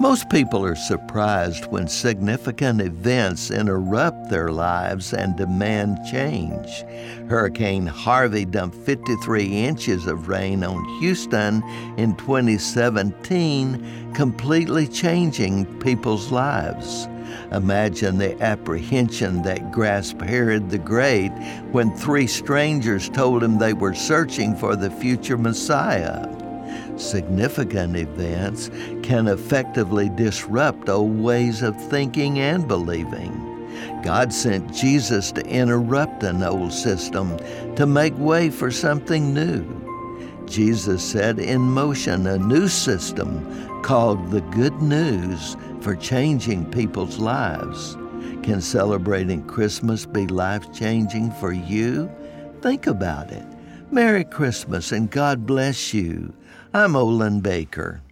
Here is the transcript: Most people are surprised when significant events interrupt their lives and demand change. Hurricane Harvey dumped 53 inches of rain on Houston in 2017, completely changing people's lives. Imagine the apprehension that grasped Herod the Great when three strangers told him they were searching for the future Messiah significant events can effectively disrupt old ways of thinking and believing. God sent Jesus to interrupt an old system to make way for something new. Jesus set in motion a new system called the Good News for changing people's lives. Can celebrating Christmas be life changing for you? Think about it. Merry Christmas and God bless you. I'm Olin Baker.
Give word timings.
Most 0.00 0.30
people 0.30 0.64
are 0.64 0.76
surprised 0.76 1.66
when 1.72 1.88
significant 1.88 2.80
events 2.80 3.50
interrupt 3.50 4.30
their 4.30 4.52
lives 4.52 5.12
and 5.12 5.36
demand 5.36 5.98
change. 6.08 6.84
Hurricane 7.28 7.84
Harvey 7.84 8.44
dumped 8.44 8.76
53 8.76 9.64
inches 9.64 10.06
of 10.06 10.28
rain 10.28 10.62
on 10.62 10.84
Houston 11.00 11.64
in 11.96 12.14
2017, 12.14 14.12
completely 14.14 14.86
changing 14.86 15.66
people's 15.80 16.30
lives. 16.30 17.08
Imagine 17.50 18.18
the 18.18 18.40
apprehension 18.40 19.42
that 19.42 19.72
grasped 19.72 20.22
Herod 20.22 20.70
the 20.70 20.78
Great 20.78 21.32
when 21.72 21.92
three 21.96 22.28
strangers 22.28 23.08
told 23.08 23.42
him 23.42 23.58
they 23.58 23.72
were 23.72 23.94
searching 23.94 24.54
for 24.54 24.76
the 24.76 24.92
future 24.92 25.36
Messiah 25.36 26.37
significant 26.96 27.96
events 27.96 28.70
can 29.02 29.28
effectively 29.28 30.08
disrupt 30.08 30.88
old 30.88 31.18
ways 31.18 31.62
of 31.62 31.80
thinking 31.88 32.38
and 32.38 32.66
believing. 32.66 33.44
God 34.02 34.32
sent 34.32 34.72
Jesus 34.74 35.32
to 35.32 35.46
interrupt 35.46 36.22
an 36.22 36.42
old 36.42 36.72
system 36.72 37.38
to 37.76 37.86
make 37.86 38.16
way 38.18 38.50
for 38.50 38.70
something 38.70 39.34
new. 39.34 39.64
Jesus 40.46 41.04
set 41.04 41.38
in 41.38 41.60
motion 41.60 42.26
a 42.26 42.38
new 42.38 42.68
system 42.68 43.82
called 43.82 44.30
the 44.30 44.40
Good 44.40 44.80
News 44.80 45.56
for 45.80 45.94
changing 45.94 46.70
people's 46.70 47.18
lives. 47.18 47.96
Can 48.42 48.60
celebrating 48.60 49.46
Christmas 49.46 50.06
be 50.06 50.26
life 50.26 50.72
changing 50.72 51.32
for 51.32 51.52
you? 51.52 52.10
Think 52.62 52.86
about 52.86 53.30
it. 53.30 53.44
Merry 53.90 54.24
Christmas 54.24 54.92
and 54.92 55.10
God 55.10 55.46
bless 55.46 55.94
you. 55.94 56.34
I'm 56.74 56.94
Olin 56.94 57.40
Baker. 57.40 58.02